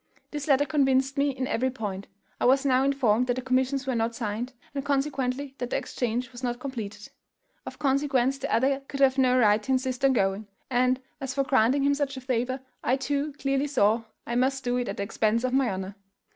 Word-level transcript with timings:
"This 0.31 0.47
letter 0.47 0.65
convinced 0.65 1.15
me 1.15 1.29
in 1.29 1.45
every 1.45 1.69
point. 1.69 2.07
I 2.39 2.45
was 2.45 2.65
now 2.65 2.83
informed 2.83 3.27
that 3.27 3.35
the 3.35 3.41
commissions 3.43 3.85
were 3.85 3.93
not 3.93 4.15
signed, 4.15 4.53
and 4.73 4.83
consequently 4.83 5.53
that 5.59 5.69
the 5.69 5.77
exchange 5.77 6.31
was 6.31 6.41
not 6.41 6.57
compleated; 6.57 7.11
of 7.67 7.77
consequence 7.77 8.39
the 8.39 8.51
other 8.51 8.79
could 8.87 8.99
have 8.99 9.19
no 9.19 9.37
right 9.37 9.61
to 9.61 9.73
insist 9.73 10.03
on 10.03 10.13
going; 10.13 10.47
and, 10.71 10.99
as 11.19 11.35
for 11.35 11.43
granting 11.43 11.83
him 11.83 11.93
such 11.93 12.17
a 12.17 12.21
favour, 12.21 12.61
I 12.83 12.95
too 12.95 13.33
clearly 13.33 13.67
saw 13.67 14.01
I 14.25 14.33
must 14.33 14.63
do 14.63 14.77
it 14.77 14.87
at 14.89 14.97
the 14.97 15.03
expense 15.03 15.43
of 15.43 15.53
my 15.53 15.69
honour. 15.69 15.95